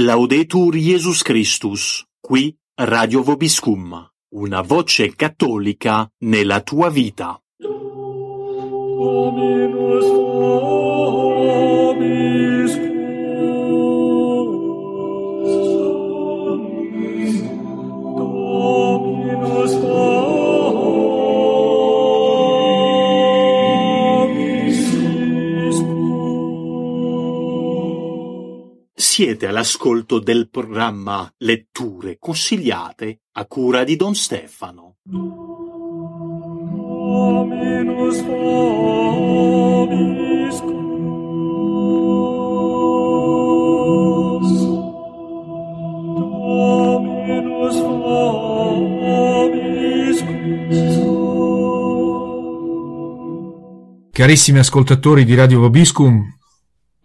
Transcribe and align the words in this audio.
Laudetur 0.00 0.76
Jesus 0.76 1.24
Christus, 1.24 2.04
qui 2.20 2.56
Radio 2.76 3.24
Vobiscum, 3.24 4.08
una 4.36 4.60
voce 4.60 5.12
cattolica 5.16 6.08
nella 6.18 6.60
tua 6.60 6.88
vita. 6.88 7.42
Dominus 7.58 8.28
Siete 29.18 29.48
all'ascolto 29.48 30.20
del 30.20 30.48
programma 30.48 31.28
Letture 31.38 32.18
consigliate 32.20 33.22
a 33.32 33.46
cura 33.46 33.82
di 33.82 33.96
Don 33.96 34.14
Stefano. 34.14 34.98
Dominus. 35.02 35.82
Dominus. 38.22 39.08
Carissimi 54.12 54.60
ascoltatori 54.60 55.24
di 55.24 55.34
Radio 55.34 55.58
Vobiscum, 55.58 56.37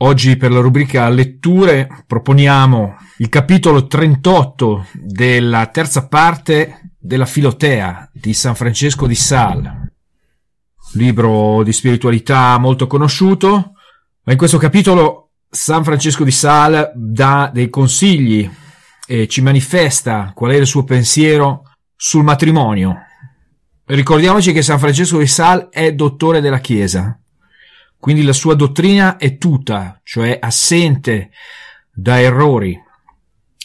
oggi 0.03 0.35
per 0.35 0.51
la 0.51 0.59
rubrica 0.59 1.07
Letture 1.09 2.03
proponiamo 2.05 2.97
il 3.17 3.29
capitolo 3.29 3.87
38 3.87 4.87
della 4.93 5.67
terza 5.67 6.07
parte 6.07 6.91
della 6.99 7.25
Filotea 7.25 8.09
di 8.11 8.33
San 8.33 8.53
Francesco 8.53 9.07
di 9.07 9.15
Sal, 9.15 9.91
libro 10.93 11.63
di 11.63 11.71
spiritualità 11.71 12.57
molto 12.57 12.85
conosciuto, 12.85 13.73
ma 14.23 14.31
in 14.31 14.37
questo 14.37 14.57
capitolo 14.57 15.31
San 15.49 15.83
Francesco 15.85 16.25
di 16.25 16.31
Sal 16.31 16.91
dà 16.95 17.49
dei 17.53 17.69
consigli 17.69 18.49
e 19.07 19.27
ci 19.27 19.41
manifesta 19.41 20.31
qual 20.35 20.51
è 20.51 20.55
il 20.55 20.67
suo 20.67 20.83
pensiero 20.83 21.63
sul 21.95 22.23
matrimonio. 22.23 22.97
Ricordiamoci 23.85 24.51
che 24.51 24.61
San 24.61 24.79
Francesco 24.79 25.17
di 25.17 25.27
Sal 25.27 25.69
è 25.69 25.93
dottore 25.93 26.41
della 26.41 26.59
Chiesa, 26.59 27.17
quindi 28.03 28.23
la 28.23 28.33
sua 28.33 28.53
dottrina 28.53 29.15
è 29.15 29.37
tutta, 29.37 30.01
cioè 30.03 30.37
assente 30.41 31.29
da 31.89 32.19
errori, 32.19 32.77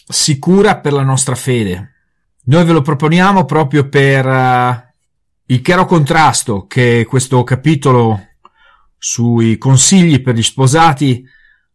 sicura 0.07 0.77
per 0.77 0.93
la 0.93 1.03
nostra 1.03 1.35
fede. 1.35 1.95
Noi 2.45 2.63
ve 2.63 2.71
lo 2.71 2.81
proponiamo 2.81 3.43
proprio 3.43 3.89
per 3.89 4.25
eh, 4.25 4.93
il 5.47 5.61
chiaro 5.61 5.85
contrasto 5.85 6.67
che 6.67 7.05
questo 7.05 7.43
capitolo 7.43 8.27
sui 8.97 9.57
consigli 9.57 10.21
per 10.21 10.35
gli 10.35 10.43
sposati 10.43 11.21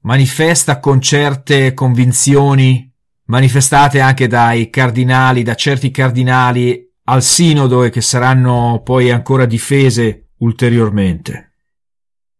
manifesta 0.00 0.80
con 0.80 1.02
certe 1.02 1.74
convinzioni 1.74 2.90
manifestate 3.24 4.00
anche 4.00 4.26
dai 4.26 4.70
cardinali, 4.70 5.42
da 5.42 5.54
certi 5.54 5.90
cardinali 5.90 6.82
al 7.04 7.22
sinodo 7.22 7.84
e 7.84 7.90
che 7.90 8.00
saranno 8.00 8.80
poi 8.82 9.10
ancora 9.10 9.44
difese 9.44 10.30
ulteriormente. 10.38 11.50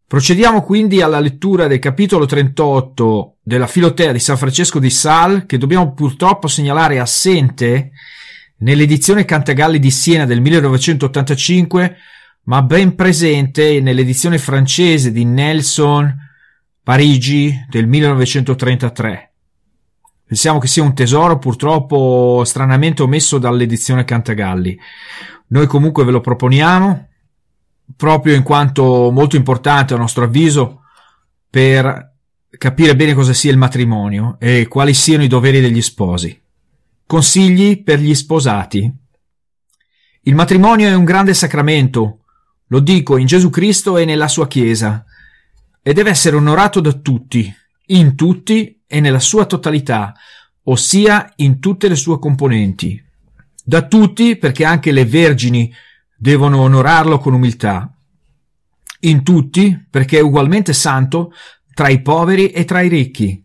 Procediamo 0.06 0.62
quindi 0.62 1.00
alla 1.00 1.18
lettura 1.18 1.66
del 1.66 1.78
capitolo 1.78 2.26
38 2.26 3.36
della 3.42 3.66
Filotea 3.66 4.12
di 4.12 4.18
San 4.18 4.36
Francesco 4.36 4.78
di 4.78 4.90
Sal, 4.90 5.46
che 5.46 5.58
dobbiamo 5.58 5.94
purtroppo 5.94 6.46
segnalare 6.46 6.98
assente 6.98 7.90
nell'edizione 8.58 9.24
Cantagalli 9.24 9.78
di 9.78 9.90
Siena 9.90 10.26
del 10.26 10.42
1985, 10.42 11.96
ma 12.44 12.62
ben 12.62 12.94
presente 12.94 13.80
nell'edizione 13.80 14.38
francese 14.38 15.10
di 15.10 15.24
Nelson 15.24 16.14
Parigi 16.82 17.64
del 17.70 17.86
1933. 17.86 19.32
Pensiamo 20.26 20.58
che 20.58 20.66
sia 20.66 20.82
un 20.82 20.94
tesoro 20.94 21.38
purtroppo 21.38 22.42
stranamente 22.44 23.02
omesso 23.02 23.38
dall'edizione 23.38 24.04
Cantagalli. 24.04 24.78
Noi 25.48 25.66
comunque 25.66 26.04
ve 26.04 26.10
lo 26.10 26.20
proponiamo, 26.20 27.08
proprio 27.96 28.34
in 28.34 28.42
quanto 28.42 29.10
molto 29.10 29.36
importante 29.36 29.94
a 29.94 29.98
nostro 29.98 30.24
avviso 30.24 30.82
per 31.48 32.12
capire 32.56 32.96
bene 32.96 33.14
cosa 33.14 33.32
sia 33.32 33.50
il 33.50 33.58
matrimonio 33.58 34.36
e 34.38 34.66
quali 34.68 34.94
siano 34.94 35.24
i 35.24 35.28
doveri 35.28 35.60
degli 35.60 35.82
sposi. 35.82 36.40
Consigli 37.06 37.82
per 37.82 37.98
gli 37.98 38.14
sposati. 38.14 38.92
Il 40.22 40.34
matrimonio 40.34 40.88
è 40.88 40.94
un 40.94 41.04
grande 41.04 41.34
sacramento, 41.34 42.20
lo 42.68 42.80
dico 42.80 43.16
in 43.18 43.26
Gesù 43.26 43.50
Cristo 43.50 43.98
e 43.98 44.04
nella 44.04 44.28
sua 44.28 44.48
Chiesa, 44.48 45.04
e 45.82 45.92
deve 45.92 46.10
essere 46.10 46.36
onorato 46.36 46.80
da 46.80 46.92
tutti, 46.92 47.54
in 47.86 48.14
tutti 48.14 48.82
e 48.86 49.00
nella 49.00 49.20
sua 49.20 49.44
totalità, 49.44 50.14
ossia 50.64 51.30
in 51.36 51.60
tutte 51.60 51.88
le 51.88 51.96
sue 51.96 52.18
componenti. 52.18 53.02
Da 53.62 53.86
tutti 53.86 54.36
perché 54.36 54.64
anche 54.64 54.92
le 54.92 55.04
vergini 55.04 55.72
devono 56.24 56.60
onorarlo 56.60 57.18
con 57.18 57.34
umiltà. 57.34 57.94
In 59.00 59.22
tutti 59.22 59.86
perché 59.90 60.16
è 60.16 60.22
ugualmente 60.22 60.72
santo 60.72 61.34
tra 61.74 61.90
i 61.90 62.00
poveri 62.00 62.48
e 62.48 62.64
tra 62.64 62.80
i 62.80 62.88
ricchi. 62.88 63.44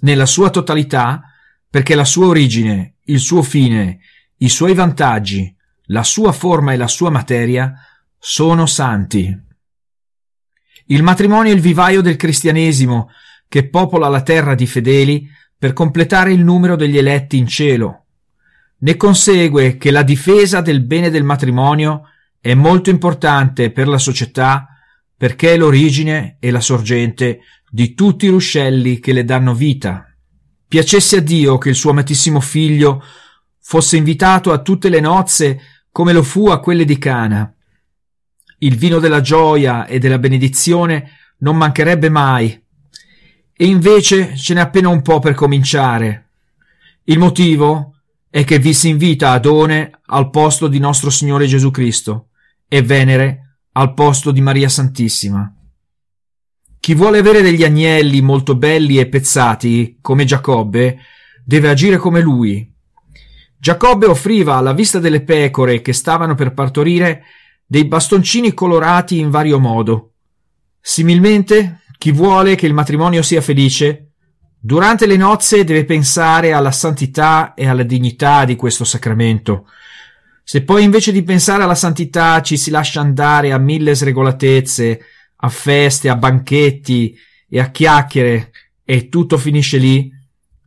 Nella 0.00 0.26
sua 0.26 0.50
totalità 0.50 1.22
perché 1.70 1.94
la 1.94 2.04
sua 2.04 2.26
origine, 2.26 2.96
il 3.04 3.20
suo 3.20 3.42
fine, 3.42 4.00
i 4.38 4.48
suoi 4.48 4.74
vantaggi, 4.74 5.54
la 5.84 6.02
sua 6.02 6.32
forma 6.32 6.72
e 6.72 6.76
la 6.76 6.88
sua 6.88 7.10
materia 7.10 7.72
sono 8.18 8.66
santi. 8.66 9.42
Il 10.86 11.02
matrimonio 11.04 11.52
è 11.52 11.54
il 11.54 11.60
vivaio 11.60 12.00
del 12.00 12.16
cristianesimo 12.16 13.10
che 13.46 13.68
popola 13.68 14.08
la 14.08 14.22
terra 14.22 14.56
di 14.56 14.66
fedeli 14.66 15.28
per 15.56 15.72
completare 15.72 16.32
il 16.32 16.42
numero 16.42 16.74
degli 16.74 16.98
eletti 16.98 17.36
in 17.36 17.46
cielo. 17.46 18.03
Ne 18.84 18.98
consegue 18.98 19.78
che 19.78 19.90
la 19.90 20.02
difesa 20.02 20.60
del 20.60 20.82
bene 20.82 21.08
del 21.08 21.24
matrimonio 21.24 22.02
è 22.38 22.52
molto 22.52 22.90
importante 22.90 23.70
per 23.70 23.88
la 23.88 23.96
società 23.96 24.68
perché 25.16 25.54
è 25.54 25.56
l'origine 25.56 26.36
e 26.38 26.50
la 26.50 26.60
sorgente 26.60 27.40
di 27.70 27.94
tutti 27.94 28.26
i 28.26 28.28
ruscelli 28.28 29.00
che 29.00 29.14
le 29.14 29.24
danno 29.24 29.54
vita. 29.54 30.14
Piacesse 30.68 31.16
a 31.16 31.20
Dio 31.20 31.56
che 31.56 31.70
il 31.70 31.74
suo 31.76 31.92
amatissimo 31.92 32.40
figlio 32.40 33.02
fosse 33.58 33.96
invitato 33.96 34.52
a 34.52 34.60
tutte 34.60 34.90
le 34.90 35.00
nozze 35.00 35.60
come 35.90 36.12
lo 36.12 36.22
fu 36.22 36.48
a 36.48 36.60
quelle 36.60 36.84
di 36.84 36.98
Cana. 36.98 37.50
Il 38.58 38.76
vino 38.76 38.98
della 38.98 39.22
gioia 39.22 39.86
e 39.86 39.98
della 39.98 40.18
benedizione 40.18 41.12
non 41.38 41.56
mancherebbe 41.56 42.10
mai. 42.10 42.62
E 43.50 43.64
invece 43.64 44.36
ce 44.36 44.52
n'è 44.52 44.60
appena 44.60 44.90
un 44.90 45.00
po' 45.00 45.20
per 45.20 45.32
cominciare. 45.32 46.28
Il 47.04 47.18
motivo 47.18 47.93
è 48.34 48.42
che 48.42 48.58
vi 48.58 48.74
si 48.74 48.88
invita 48.88 49.30
Adone 49.30 50.00
al 50.06 50.28
posto 50.28 50.66
di 50.66 50.80
nostro 50.80 51.08
Signore 51.08 51.46
Gesù 51.46 51.70
Cristo 51.70 52.30
e 52.66 52.82
Venere 52.82 53.58
al 53.74 53.94
posto 53.94 54.32
di 54.32 54.40
Maria 54.40 54.68
Santissima. 54.68 55.54
Chi 56.80 56.94
vuole 56.96 57.18
avere 57.18 57.42
degli 57.42 57.62
agnelli 57.62 58.20
molto 58.22 58.56
belli 58.56 58.98
e 58.98 59.06
pezzati, 59.06 59.98
come 60.00 60.24
Giacobbe, 60.24 60.98
deve 61.44 61.68
agire 61.68 61.96
come 61.96 62.22
lui. 62.22 62.68
Giacobbe 63.56 64.06
offriva 64.06 64.56
alla 64.56 64.72
vista 64.72 64.98
delle 64.98 65.22
pecore 65.22 65.80
che 65.80 65.92
stavano 65.92 66.34
per 66.34 66.54
partorire 66.54 67.22
dei 67.64 67.84
bastoncini 67.84 68.52
colorati 68.52 69.16
in 69.16 69.30
vario 69.30 69.60
modo. 69.60 70.14
Similmente, 70.80 71.82
chi 71.98 72.10
vuole 72.10 72.56
che 72.56 72.66
il 72.66 72.74
matrimonio 72.74 73.22
sia 73.22 73.40
felice, 73.40 74.03
durante 74.66 75.04
le 75.04 75.18
nozze 75.18 75.62
deve 75.62 75.84
pensare 75.84 76.54
alla 76.54 76.72
santità 76.72 77.52
e 77.52 77.68
alla 77.68 77.82
dignità 77.82 78.46
di 78.46 78.56
questo 78.56 78.84
sacramento. 78.84 79.66
Se 80.42 80.62
poi 80.62 80.82
invece 80.82 81.12
di 81.12 81.22
pensare 81.22 81.64
alla 81.64 81.74
santità 81.74 82.40
ci 82.40 82.56
si 82.56 82.70
lascia 82.70 83.02
andare 83.02 83.52
a 83.52 83.58
mille 83.58 83.94
sregolatezze, 83.94 85.00
a 85.36 85.48
feste, 85.50 86.08
a 86.08 86.16
banchetti 86.16 87.14
e 87.46 87.60
a 87.60 87.70
chiacchiere 87.70 88.52
e 88.82 89.10
tutto 89.10 89.36
finisce 89.36 89.76
lì, 89.76 90.10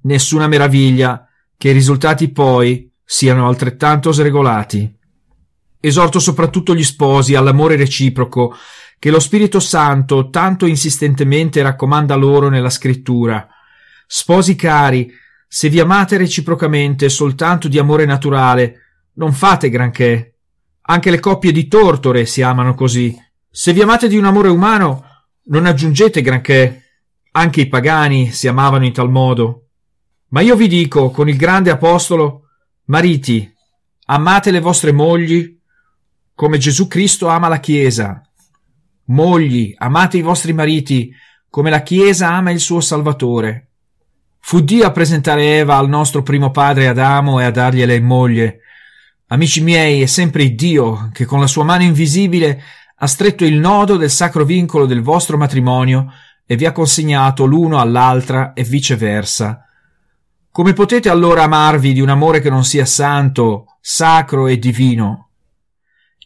nessuna 0.02 0.48
meraviglia 0.48 1.28
che 1.58 1.70
i 1.70 1.74
risultati 1.74 2.30
poi 2.30 2.92
siano 3.04 3.48
altrettanto 3.48 4.12
sregolati. 4.12 4.96
Esorto 5.80 6.20
soprattutto 6.20 6.76
gli 6.76 6.84
sposi 6.84 7.34
all'amore 7.34 7.76
reciproco 7.76 8.56
che 9.00 9.10
lo 9.10 9.20
Spirito 9.20 9.60
Santo 9.60 10.30
tanto 10.30 10.68
insistentemente 10.68 11.64
raccomanda 11.64 12.14
loro 12.14 12.50
nella 12.50 12.70
scrittura. 12.70 13.48
Sposi 14.10 14.56
cari, 14.56 15.12
se 15.48 15.68
vi 15.68 15.82
amate 15.82 16.16
reciprocamente 16.16 17.10
soltanto 17.10 17.68
di 17.68 17.78
amore 17.78 18.06
naturale, 18.06 18.82
non 19.16 19.34
fate 19.34 19.70
granché. 19.70 20.36
Anche 20.82 21.12
le 21.12 21.20
coppie 21.20 21.52
di 21.52 21.68
tortore 21.68 22.26
si 22.26 22.42
amano 22.42 22.74
così. 22.74 23.16
Se 23.50 23.74
vi 23.74 23.82
amate 23.82 24.08
di 24.08 24.18
un 24.18 24.24
amore 24.24 24.48
umano, 24.48 25.04
non 25.46 25.66
aggiungete 25.66 26.22
granché. 26.22 26.84
Anche 27.32 27.62
i 27.62 27.68
pagani 27.68 28.32
si 28.32 28.48
amavano 28.48 28.86
in 28.86 28.94
tal 28.94 29.10
modo. 29.10 29.68
Ma 30.30 30.40
io 30.42 30.56
vi 30.56 30.70
dico 30.70 31.10
con 31.12 31.28
il 31.28 31.36
grande 31.36 31.70
apostolo, 31.70 32.48
mariti, 32.86 33.54
amate 34.06 34.52
le 34.52 34.62
vostre 34.62 34.94
mogli 34.94 35.60
come 36.34 36.58
Gesù 36.58 36.88
Cristo 36.88 37.28
ama 37.28 37.48
la 37.48 37.60
Chiesa. 37.60 38.22
Mogli, 39.06 39.74
amate 39.78 40.18
i 40.18 40.22
vostri 40.22 40.54
mariti 40.54 41.12
come 41.50 41.70
la 41.70 41.82
Chiesa 41.82 42.32
ama 42.32 42.52
il 42.52 42.60
suo 42.60 42.80
Salvatore. 42.80 43.67
Fu 44.40 44.62
Dio 44.62 44.86
a 44.86 44.92
presentare 44.92 45.58
Eva 45.58 45.78
al 45.78 45.90
nostro 45.90 46.24
primo 46.24 46.52
padre 46.52 46.88
Adamo 46.88 47.40
e 47.40 47.44
a 47.44 47.52
dargliela 47.52 47.94
in 47.94 48.06
moglie. 48.06 48.60
Amici 49.28 49.62
miei, 49.62 50.02
è 50.02 50.06
sempre 50.06 50.56
Dio 50.56 51.10
che 51.12 51.26
con 51.26 51.40
la 51.40 51.48
sua 51.48 51.66
mano 51.66 51.84
invisibile 51.84 52.64
ha 52.96 53.08
stretto 53.08 53.44
il 53.44 53.56
nodo 53.56 53.98
del 53.98 54.10
sacro 54.10 54.46
vincolo 54.46 54.86
del 54.86 55.02
vostro 55.02 55.38
matrimonio 55.38 56.12
e 56.46 56.56
vi 56.56 56.66
ha 56.66 56.72
consegnato 56.72 57.46
l'uno 57.46 57.80
all'altra 57.80 58.54
e 58.54 58.64
viceversa. 58.64 59.64
Come 60.50 60.74
potete 60.74 61.10
allora 61.10 61.44
amarvi 61.44 61.94
di 61.94 62.00
un 62.00 62.10
amore 62.10 62.40
che 62.40 62.50
non 62.50 62.64
sia 62.64 62.86
santo, 62.86 63.78
sacro 63.82 64.48
e 64.48 64.58
divino? 64.58 65.30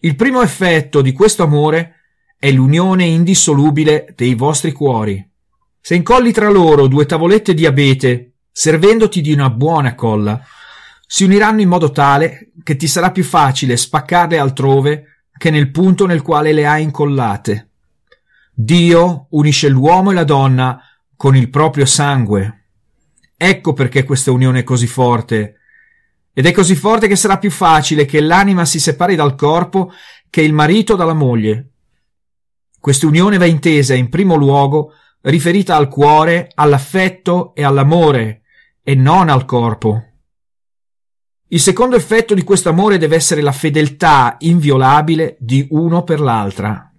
Il 0.01 0.15
primo 0.15 0.41
effetto 0.41 1.01
di 1.01 1.11
questo 1.11 1.43
amore 1.43 1.95
è 2.37 2.49
l'unione 2.51 3.03
indissolubile 3.03 4.13
dei 4.15 4.35
vostri 4.35 4.71
cuori. 4.71 5.30
Se 5.83 5.95
incolli 5.95 6.31
tra 6.31 6.47
loro 6.47 6.85
due 6.85 7.07
tavolette 7.07 7.55
di 7.55 7.65
abete, 7.65 8.33
servendoti 8.51 9.19
di 9.19 9.33
una 9.33 9.49
buona 9.49 9.95
colla, 9.95 10.39
si 11.07 11.23
uniranno 11.23 11.59
in 11.59 11.69
modo 11.69 11.89
tale 11.89 12.51
che 12.63 12.75
ti 12.75 12.87
sarà 12.87 13.09
più 13.09 13.23
facile 13.23 13.75
spaccarle 13.75 14.37
altrove 14.37 15.25
che 15.35 15.49
nel 15.49 15.71
punto 15.71 16.05
nel 16.05 16.21
quale 16.21 16.53
le 16.53 16.67
hai 16.67 16.83
incollate. 16.83 17.69
Dio 18.53 19.25
unisce 19.31 19.69
l'uomo 19.69 20.11
e 20.11 20.13
la 20.13 20.23
donna 20.23 20.79
con 21.15 21.35
il 21.35 21.49
proprio 21.49 21.85
sangue. 21.85 22.67
Ecco 23.35 23.73
perché 23.73 24.03
questa 24.03 24.31
unione 24.31 24.59
è 24.59 24.63
così 24.63 24.85
forte. 24.85 25.55
Ed 26.31 26.45
è 26.45 26.51
così 26.51 26.75
forte 26.75 27.07
che 27.07 27.15
sarà 27.15 27.39
più 27.39 27.49
facile 27.49 28.05
che 28.05 28.21
l'anima 28.21 28.65
si 28.65 28.79
separi 28.79 29.15
dal 29.15 29.33
corpo 29.33 29.91
che 30.29 30.43
il 30.43 30.53
marito 30.53 30.95
dalla 30.95 31.15
moglie. 31.15 31.69
Questa 32.79 33.07
unione 33.07 33.39
va 33.39 33.45
intesa 33.45 33.95
in 33.95 34.09
primo 34.09 34.35
luogo 34.35 34.93
riferita 35.21 35.75
al 35.75 35.87
cuore, 35.87 36.49
all'affetto 36.53 37.53
e 37.55 37.63
all'amore, 37.63 38.41
e 38.83 38.95
non 38.95 39.29
al 39.29 39.45
corpo. 39.45 40.05
Il 41.47 41.59
secondo 41.59 41.95
effetto 41.95 42.33
di 42.33 42.43
questo 42.43 42.69
amore 42.69 42.97
deve 42.97 43.17
essere 43.17 43.41
la 43.41 43.51
fedeltà 43.51 44.37
inviolabile 44.39 45.35
di 45.39 45.67
uno 45.71 46.03
per 46.03 46.21
l'altra. 46.21 46.91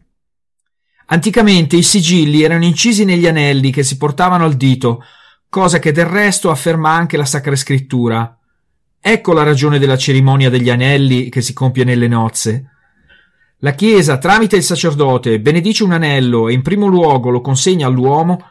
Anticamente 1.06 1.76
i 1.76 1.82
sigilli 1.82 2.42
erano 2.42 2.64
incisi 2.64 3.04
negli 3.04 3.26
anelli 3.26 3.70
che 3.70 3.82
si 3.82 3.96
portavano 3.96 4.44
al 4.44 4.54
dito, 4.54 5.02
cosa 5.48 5.78
che 5.78 5.92
del 5.92 6.06
resto 6.06 6.50
afferma 6.50 6.90
anche 6.90 7.16
la 7.16 7.24
Sacra 7.24 7.56
Scrittura. 7.56 8.38
Ecco 9.00 9.32
la 9.32 9.42
ragione 9.42 9.78
della 9.78 9.96
cerimonia 9.96 10.48
degli 10.48 10.70
anelli 10.70 11.28
che 11.28 11.40
si 11.40 11.52
compie 11.52 11.84
nelle 11.84 12.08
nozze. 12.08 12.71
La 13.64 13.75
Chiesa, 13.75 14.19
tramite 14.19 14.56
il 14.56 14.64
sacerdote, 14.64 15.38
benedice 15.38 15.85
un 15.85 15.93
anello 15.93 16.49
e 16.49 16.53
in 16.53 16.62
primo 16.62 16.88
luogo 16.88 17.31
lo 17.31 17.41
consegna 17.41 17.87
all'uomo 17.87 18.44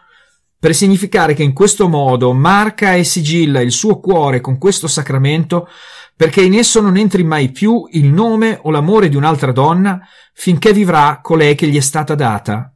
per 0.57 0.73
significare 0.73 1.33
che 1.33 1.43
in 1.43 1.51
questo 1.51 1.89
modo 1.89 2.31
marca 2.31 2.93
e 2.93 3.03
sigilla 3.03 3.59
il 3.59 3.73
suo 3.73 3.99
cuore 3.99 4.39
con 4.39 4.57
questo 4.57 4.87
sacramento 4.87 5.67
perché 6.15 6.41
in 6.41 6.53
esso 6.53 6.79
non 6.79 6.95
entri 6.95 7.25
mai 7.25 7.51
più 7.51 7.85
il 7.91 8.05
nome 8.05 8.57
o 8.63 8.71
l'amore 8.71 9.09
di 9.09 9.17
un'altra 9.17 9.51
donna 9.51 9.99
finché 10.31 10.71
vivrà 10.71 11.19
colei 11.21 11.55
che 11.55 11.67
gli 11.67 11.75
è 11.75 11.81
stata 11.81 12.15
data. 12.15 12.73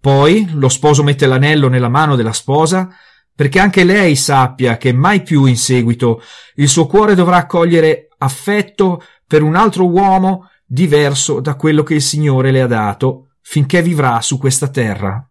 Poi 0.00 0.48
lo 0.54 0.68
sposo 0.68 1.04
mette 1.04 1.26
l'anello 1.26 1.68
nella 1.68 1.88
mano 1.88 2.16
della 2.16 2.32
sposa 2.32 2.88
perché 3.32 3.60
anche 3.60 3.84
lei 3.84 4.16
sappia 4.16 4.76
che 4.76 4.92
mai 4.92 5.22
più 5.22 5.44
in 5.44 5.56
seguito 5.56 6.20
il 6.56 6.68
suo 6.68 6.88
cuore 6.88 7.14
dovrà 7.14 7.36
accogliere 7.36 8.08
affetto 8.18 9.00
per 9.24 9.44
un 9.44 9.54
altro 9.54 9.88
uomo 9.88 10.48
diverso 10.74 11.38
da 11.38 11.54
quello 11.54 11.84
che 11.84 11.94
il 11.94 12.02
Signore 12.02 12.50
le 12.50 12.60
ha 12.60 12.66
dato 12.66 13.36
finché 13.40 13.80
vivrà 13.80 14.20
su 14.20 14.38
questa 14.38 14.68
terra. 14.68 15.24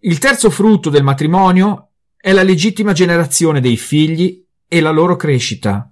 Il 0.00 0.18
terzo 0.18 0.50
frutto 0.50 0.90
del 0.90 1.02
matrimonio 1.02 1.92
è 2.18 2.32
la 2.32 2.42
legittima 2.42 2.92
generazione 2.92 3.62
dei 3.62 3.78
figli 3.78 4.44
e 4.68 4.80
la 4.82 4.90
loro 4.90 5.16
crescita. 5.16 5.90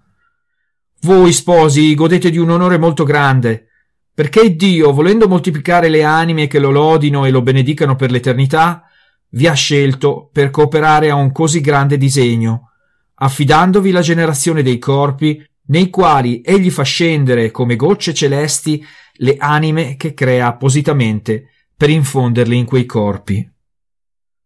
Voi 1.03 1.33
sposi 1.33 1.95
godete 1.95 2.29
di 2.29 2.37
un 2.37 2.51
onore 2.51 2.77
molto 2.77 3.05
grande, 3.05 3.69
perché 4.13 4.55
Dio, 4.55 4.93
volendo 4.93 5.27
moltiplicare 5.27 5.89
le 5.89 6.05
anime 6.05 6.49
che 6.49 6.59
lo 6.59 6.71
lodino 6.71 7.25
e 7.25 7.31
lo 7.31 7.41
benedicano 7.41 7.97
per 7.97 8.11
l'eternità, 8.11 8.83
vi 9.31 9.47
ha 9.47 9.55
scelto 9.55 10.29
per 10.31 10.51
cooperare 10.51 11.09
a 11.09 11.15
un 11.15 11.33
così 11.33 11.63
grande 11.63 11.97
disegno, 11.97 12.73
affidandovi 13.15 13.91
la 13.91 14.03
generazione 14.03 14.63
dei 14.63 14.79
corpi 14.79 15.43
nei 15.71 15.89
quali 15.91 16.41
egli 16.45 16.71
fa 16.71 16.83
scendere 16.83 17.51
come 17.51 17.77
gocce 17.77 18.13
celesti 18.13 18.85
le 19.15 19.37
anime 19.39 19.97
che 19.97 20.15
crea 20.15 20.47
appositamente 20.49 21.49
per 21.77 21.91
infonderle 21.91 22.55
in 22.55 22.65
quei 22.65 22.87
corpi. 22.87 23.49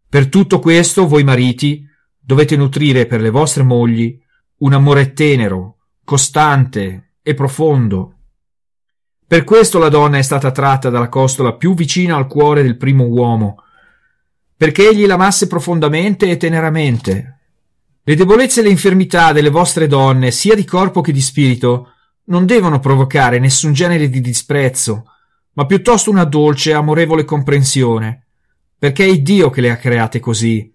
Per 0.08 0.28
tutto 0.28 0.58
questo 0.60 1.08
voi 1.08 1.24
mariti 1.24 1.84
dovete 2.18 2.56
nutrire 2.56 3.06
per 3.06 3.20
le 3.20 3.30
vostre 3.30 3.62
mogli 3.62 4.20
un 4.58 4.72
amore 4.72 5.12
tenero, 5.12 5.78
costante 6.04 7.14
e 7.22 7.34
profondo. 7.34 8.10
Per 9.26 9.44
questo 9.44 9.78
la 9.78 9.88
donna 9.88 10.18
è 10.18 10.22
stata 10.22 10.50
tratta 10.50 10.90
dalla 10.90 11.08
costola 11.08 11.54
più 11.54 11.74
vicina 11.74 12.16
al 12.16 12.26
cuore 12.26 12.62
del 12.62 12.76
primo 12.76 13.04
uomo, 13.04 13.62
perché 14.56 14.88
egli 14.90 15.06
l'amasse 15.06 15.46
profondamente 15.46 16.30
e 16.30 16.36
teneramente, 16.36 17.33
le 18.06 18.14
debolezze 18.16 18.60
e 18.60 18.62
le 18.64 18.68
infermità 18.68 19.32
delle 19.32 19.48
vostre 19.48 19.86
donne, 19.86 20.30
sia 20.30 20.54
di 20.54 20.64
corpo 20.64 21.00
che 21.00 21.10
di 21.10 21.22
spirito, 21.22 21.92
non 22.26 22.44
devono 22.44 22.78
provocare 22.78 23.38
nessun 23.38 23.72
genere 23.72 24.10
di 24.10 24.20
disprezzo, 24.20 25.04
ma 25.54 25.64
piuttosto 25.64 26.10
una 26.10 26.24
dolce 26.24 26.70
e 26.70 26.74
amorevole 26.74 27.24
comprensione, 27.24 28.26
perché 28.78 29.06
è 29.06 29.18
Dio 29.18 29.48
che 29.48 29.62
le 29.62 29.70
ha 29.70 29.76
create 29.76 30.20
così. 30.20 30.70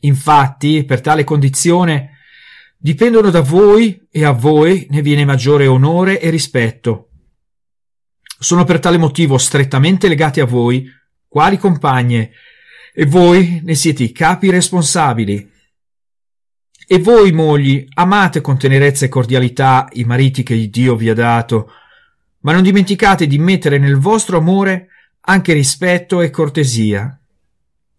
Infatti, 0.00 0.84
per 0.84 1.02
tale 1.02 1.24
condizione, 1.24 2.18
dipendono 2.78 3.30
da 3.30 3.42
voi 3.42 4.06
e 4.10 4.24
a 4.24 4.30
voi 4.30 4.86
ne 4.90 5.02
viene 5.02 5.26
maggiore 5.26 5.66
onore 5.66 6.20
e 6.20 6.30
rispetto. 6.30 7.10
Sono 8.38 8.64
per 8.64 8.80
tale 8.80 8.96
motivo 8.96 9.36
strettamente 9.36 10.08
legati 10.08 10.40
a 10.40 10.46
voi, 10.46 10.88
quali 11.28 11.58
compagne, 11.58 12.30
e 12.94 13.04
voi 13.04 13.60
ne 13.62 13.74
siete 13.74 14.04
i 14.04 14.12
capi 14.12 14.50
responsabili. 14.50 15.52
E 16.88 17.00
voi, 17.00 17.32
mogli, 17.32 17.84
amate 17.94 18.40
con 18.40 18.56
tenerezza 18.56 19.06
e 19.06 19.08
cordialità 19.08 19.88
i 19.94 20.04
mariti 20.04 20.44
che 20.44 20.70
Dio 20.70 20.94
vi 20.94 21.08
ha 21.08 21.14
dato, 21.14 21.72
ma 22.42 22.52
non 22.52 22.62
dimenticate 22.62 23.26
di 23.26 23.38
mettere 23.38 23.78
nel 23.78 23.96
vostro 23.98 24.38
amore 24.38 24.86
anche 25.22 25.52
rispetto 25.52 26.20
e 26.20 26.30
cortesia. 26.30 27.20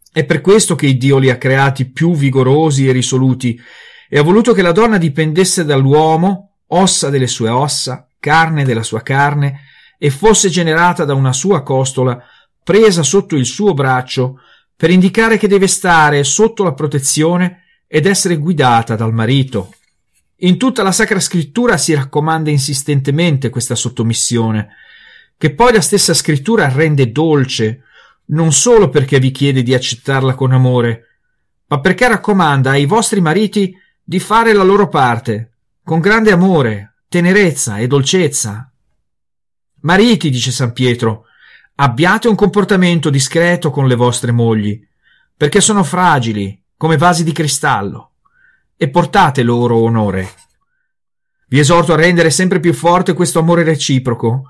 È 0.10 0.24
per 0.24 0.40
questo 0.40 0.76
che 0.76 0.96
Dio 0.96 1.18
li 1.18 1.30
ha 1.30 1.38
creati 1.38 1.92
più 1.92 2.16
vigorosi 2.16 2.88
e 2.88 2.94
risoluti 2.94 3.60
e 4.08 4.18
ha 4.18 4.24
voluto 4.24 4.54
che 4.54 4.62
la 4.62 4.72
donna 4.72 4.98
dipendesse 4.98 5.66
dall'uomo, 5.66 6.60
ossa 6.68 7.10
delle 7.10 7.28
sue 7.28 7.50
ossa, 7.50 8.08
carne 8.22 8.64
della 8.64 8.84
sua 8.84 9.02
carne, 9.02 9.64
e 9.98 10.10
fosse 10.10 10.48
generata 10.48 11.04
da 11.04 11.14
una 11.14 11.34
sua 11.34 11.62
costola, 11.62 12.24
presa 12.64 13.04
sotto 13.04 13.36
il 13.36 13.46
suo 13.46 13.74
braccio, 13.74 14.40
per 14.78 14.92
indicare 14.92 15.38
che 15.38 15.50
deve 15.50 15.68
stare 15.68 16.24
sotto 16.24 16.64
la 16.64 16.74
protezione 16.74 17.64
ed 17.88 18.06
essere 18.06 18.38
guidata 18.38 18.96
dal 18.96 19.14
marito. 19.14 19.74
In 20.42 20.58
tutta 20.58 20.84
la 20.84 20.92
Sacra 20.92 21.20
Scrittura 21.20 21.78
si 21.78 21.94
raccomanda 21.94 22.50
insistentemente 22.52 23.50
questa 23.50 23.76
sottomissione, 23.76 24.70
che 25.38 25.54
poi 25.54 25.74
la 25.74 25.82
stessa 25.82 26.14
Scrittura 26.14 26.68
rende 26.70 27.12
dolce, 27.12 27.84
non 28.26 28.52
solo 28.52 28.90
perché 28.90 29.20
vi 29.20 29.32
chiede 29.32 29.64
di 29.64 29.74
accettarla 29.74 30.36
con 30.36 30.52
amore, 30.52 31.06
ma 31.68 31.80
perché 31.80 32.08
raccomanda 32.08 32.72
ai 32.72 32.86
vostri 32.86 33.22
mariti 33.22 33.76
di 34.04 34.20
fare 34.20 34.54
la 34.54 34.64
loro 34.64 34.90
parte, 34.90 35.52
con 35.84 36.00
grande 36.00 36.32
amore, 36.32 36.96
tenerezza 37.08 37.78
e 37.78 37.88
dolcezza. 37.88 38.72
Mariti, 39.82 40.30
dice 40.30 40.52
San 40.52 40.74
Pietro, 40.74 41.26
abbiate 41.76 42.28
un 42.28 42.36
comportamento 42.36 43.10
discreto 43.10 43.70
con 43.72 43.88
le 43.88 43.96
vostre 43.96 44.32
mogli, 44.32 44.86
perché 45.36 45.62
sono 45.62 45.84
fragili, 45.84 46.60
come 46.78 46.98
vasi 46.98 47.24
di 47.24 47.32
cristallo, 47.32 48.12
e 48.78 48.90
portate 48.90 49.42
loro 49.42 49.78
onore. 49.78 50.30
Vi 51.48 51.60
esorto 51.60 51.94
a 51.94 51.98
rendere 51.98 52.30
sempre 52.30 52.60
più 52.60 52.74
forte 52.74 53.14
questo 53.14 53.40
amore 53.40 53.64
reciproco, 53.64 54.44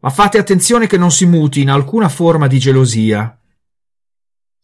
ma 0.00 0.10
fate 0.10 0.38
attenzione 0.38 0.86
che 0.86 0.96
non 0.96 1.10
si 1.10 1.26
muti 1.26 1.60
in 1.60 1.70
alcuna 1.70 2.08
forma 2.08 2.46
di 2.46 2.58
gelosia. 2.58 3.38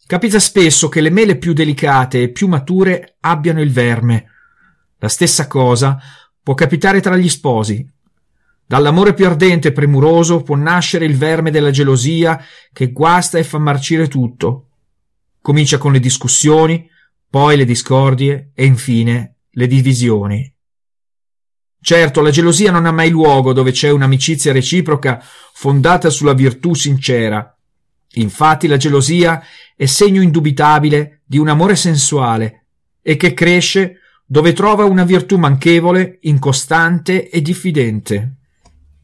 Capita 0.06 0.38
spesso 0.38 0.88
che 0.88 1.00
le 1.00 1.10
mele 1.10 1.36
più 1.36 1.52
delicate 1.52 2.22
e 2.22 2.30
più 2.30 2.48
mature 2.48 3.16
abbiano 3.20 3.60
il 3.60 3.70
verme. 3.70 4.26
La 4.98 5.08
stessa 5.08 5.46
cosa 5.46 5.98
può 6.42 6.54
capitare 6.54 7.00
tra 7.00 7.16
gli 7.16 7.28
sposi. 7.28 7.88
Dall'amore 8.64 9.14
più 9.14 9.26
ardente 9.26 9.68
e 9.68 9.72
premuroso 9.72 10.42
può 10.42 10.56
nascere 10.56 11.04
il 11.04 11.16
verme 11.16 11.50
della 11.50 11.70
gelosia 11.70 12.42
che 12.72 12.92
guasta 12.92 13.38
e 13.38 13.44
fa 13.44 13.58
marcire 13.58 14.08
tutto. 14.08 14.68
Comincia 15.40 15.78
con 15.78 15.92
le 15.92 16.00
discussioni, 16.00 16.88
poi 17.32 17.56
le 17.56 17.64
discordie 17.64 18.50
e 18.54 18.66
infine 18.66 19.36
le 19.52 19.66
divisioni. 19.66 20.54
Certo, 21.80 22.20
la 22.20 22.28
gelosia 22.28 22.70
non 22.70 22.84
ha 22.84 22.92
mai 22.92 23.08
luogo 23.08 23.54
dove 23.54 23.70
c'è 23.70 23.88
un'amicizia 23.88 24.52
reciproca 24.52 25.18
fondata 25.54 26.10
sulla 26.10 26.34
virtù 26.34 26.74
sincera. 26.74 27.56
Infatti 28.16 28.66
la 28.66 28.76
gelosia 28.76 29.42
è 29.74 29.86
segno 29.86 30.20
indubitabile 30.20 31.22
di 31.24 31.38
un 31.38 31.48
amore 31.48 31.74
sensuale 31.74 32.66
e 33.00 33.16
che 33.16 33.32
cresce 33.32 34.00
dove 34.26 34.52
trova 34.52 34.84
una 34.84 35.04
virtù 35.04 35.38
manchevole, 35.38 36.18
incostante 36.20 37.30
e 37.30 37.40
diffidente. 37.40 38.36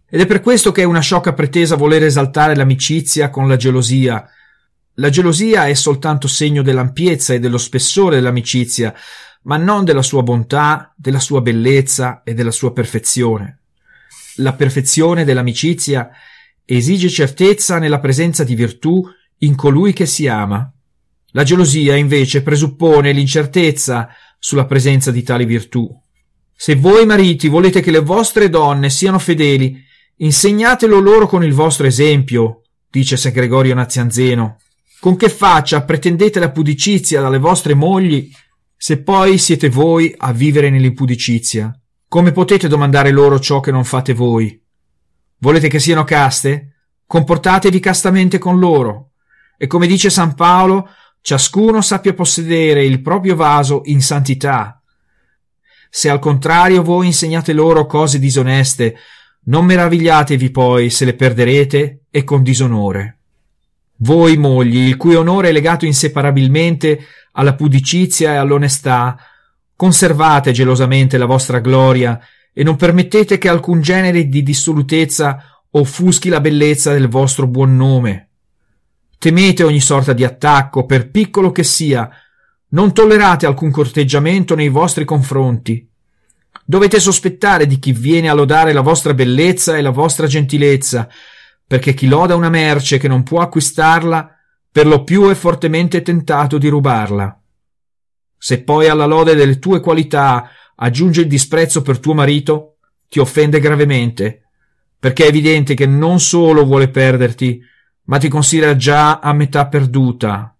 Ed 0.07 0.21
è 0.21 0.27
per 0.27 0.43
questo 0.43 0.71
che 0.71 0.83
è 0.83 0.85
una 0.85 1.01
sciocca 1.01 1.33
pretesa 1.33 1.77
voler 1.77 2.03
esaltare 2.03 2.55
l'amicizia 2.55 3.31
con 3.31 3.49
la 3.49 3.57
gelosia. 3.57 4.29
La 5.01 5.11
gelosia 5.11 5.67
è 5.69 5.75
soltanto 5.75 6.27
segno 6.27 6.63
dell'ampiezza 6.63 7.33
e 7.33 7.39
dello 7.39 7.59
spessore 7.59 8.17
dell'amicizia, 8.17 8.93
ma 9.43 9.57
non 9.57 9.85
della 9.85 10.03
sua 10.03 10.25
bontà, 10.25 10.93
della 10.97 11.21
sua 11.21 11.41
bellezza 11.41 12.23
e 12.25 12.35
della 12.35 12.51
sua 12.51 12.73
perfezione. 12.73 13.61
La 14.37 14.55
perfezione 14.55 15.25
dell'amicizia 15.25 16.11
esige 16.65 17.09
certezza 17.09 17.79
nella 17.79 18.01
presenza 18.01 18.43
di 18.43 18.57
virtù 18.57 19.05
in 19.39 19.55
colui 19.55 19.93
che 19.93 20.05
si 20.05 20.27
ama. 20.27 20.69
La 21.31 21.45
gelosia 21.45 21.95
invece 21.95 22.43
presuppone 22.43 23.13
l'incertezza 23.13 24.09
sulla 24.37 24.67
presenza 24.67 25.13
di 25.13 25.23
tali 25.23 25.45
virtù. 25.45 25.89
Se 26.53 26.75
voi 26.75 27.07
mariti 27.07 27.47
volete 27.47 27.81
che 27.81 27.93
le 27.93 28.01
vostre 28.01 28.49
donne 28.49 28.91
siano 28.91 29.21
fedeli, 29.21 29.81
insegnatelo 30.17 30.99
loro 30.99 31.29
con 31.29 31.45
il 31.45 31.53
vostro 31.53 31.87
esempio, 31.87 32.63
dice 32.91 33.17
San 33.17 33.31
Gregorio 33.31 33.75
Nazianzeno. 33.75 34.57
Con 35.01 35.17
che 35.17 35.29
faccia 35.29 35.85
pretendete 35.85 36.41
la 36.41 36.51
pudicizia 36.51 37.21
dalle 37.21 37.39
vostre 37.39 37.75
mogli 37.75 38.31
se 38.77 39.01
poi 39.01 39.39
siete 39.39 39.69
voi 39.69 40.13
a 40.17 40.33
vivere 40.33 40.71
nell'impudicizia, 40.71 41.73
come 42.09 42.33
potete 42.33 42.67
domandare 42.67 43.11
loro 43.13 43.39
ciò 43.39 43.61
che 43.61 43.71
non 43.71 43.85
fate 43.85 44.13
voi? 44.13 44.61
Volete 45.39 45.69
che 45.69 45.79
siano 45.79 46.03
caste? 46.03 46.75
Comportatevi 47.07 47.79
castamente 47.79 48.39
con 48.39 48.59
loro. 48.59 49.11
E 49.57 49.69
come 49.69 49.87
dice 49.87 50.11
San 50.11 50.35
Paolo, 50.35 50.89
ciascuno 51.21 51.81
sappia 51.81 52.13
possedere 52.13 52.85
il 52.85 53.01
proprio 53.01 53.37
vaso 53.37 53.83
in 53.85 54.03
santità. 54.03 54.83
Se 55.91 56.09
al 56.09 56.19
contrario 56.19 56.83
voi 56.83 57.07
insegnate 57.07 57.53
loro 57.53 57.87
cose 57.87 58.19
disoneste, 58.19 58.97
non 59.45 59.65
meravigliatevi 59.65 60.51
poi 60.51 60.91
se 60.91 61.05
le 61.05 61.15
perderete 61.15 62.03
e 62.11 62.25
con 62.25 62.43
disonore. 62.43 63.18
Voi 64.01 64.37
mogli, 64.37 64.87
il 64.87 64.97
cui 64.97 65.15
onore 65.15 65.49
è 65.49 65.53
legato 65.53 65.85
inseparabilmente 65.85 67.07
alla 67.33 67.55
pudicizia 67.55 68.33
e 68.33 68.37
all'onestà, 68.37 69.17
conservate 69.75 70.53
gelosamente 70.53 71.19
la 71.19 71.27
vostra 71.27 71.59
gloria 71.59 72.21
e 72.53 72.63
non 72.63 72.77
permettete 72.77 73.39
che 73.39 73.49
alcun 73.49 73.81
genere 73.81 74.27
di 74.29 74.43
dissolutezza 74.43 75.63
offuschi 75.71 76.29
la 76.29 76.41
bellezza 76.41 76.93
del 76.93 77.09
vostro 77.09 77.47
buon 77.47 77.77
nome. 77.77 78.29
Temete 79.19 79.65
ogni 79.65 79.81
sorta 79.81 80.13
di 80.13 80.25
attacco, 80.25 80.87
per 80.87 81.11
piccolo 81.11 81.51
che 81.51 81.65
sia, 81.65 82.09
non 82.71 82.93
tollerate 82.93 83.47
alcun 83.47 83.71
corteggiamento 83.71 84.55
nei 84.55 84.69
vostri 84.69 85.05
confronti. 85.05 85.89
Dovete 86.65 87.01
sospettare 87.01 87.67
di 87.67 87.79
chi 87.79 87.93
viene 87.93 88.29
a 88.29 88.35
lodare 88.35 88.73
la 88.73 88.81
vostra 88.81 89.15
bellezza 89.15 89.77
e 89.77 89.83
la 89.83 89.91
vostra 89.91 90.27
gentilezza, 90.27 91.09
perché 91.69 91.93
chi 91.93 92.09
loda 92.09 92.35
una 92.35 92.49
merce 92.49 92.97
che 92.97 93.09
non 93.09 93.23
può 93.23 93.43
acquistarla 93.43 94.35
per 94.73 94.87
lo 94.87 95.05
più 95.05 95.29
è 95.29 95.35
fortemente 95.35 96.01
tentato 96.01 96.57
di 96.57 96.67
rubarla. 96.69 97.39
Se 98.39 98.63
poi 98.63 98.89
alla 98.89 99.05
lode 99.05 99.35
delle 99.35 99.59
tue 99.59 99.81
qualità 99.81 100.49
aggiunge 100.77 101.21
il 101.21 101.27
disprezzo 101.27 101.83
per 101.83 101.99
tuo 101.99 102.15
marito, 102.15 102.79
ti 103.09 103.19
offende 103.19 103.61
gravemente, 103.61 104.45
perché 104.99 105.25
è 105.25 105.29
evidente 105.29 105.75
che 105.75 105.85
non 105.85 106.21
solo 106.21 106.65
vuole 106.65 106.89
perderti, 106.89 107.61
ma 108.05 108.17
ti 108.17 108.29
considera 108.29 108.75
già 108.75 109.19
a 109.19 109.35
metà 109.35 109.67
perduta. 109.67 110.57